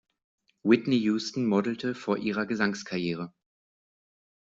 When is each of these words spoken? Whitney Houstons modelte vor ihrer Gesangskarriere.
Whitney 0.63 0.97
Houstons 1.01 1.45
modelte 1.47 1.93
vor 1.93 2.17
ihrer 2.17 2.47
Gesangskarriere. 2.47 3.31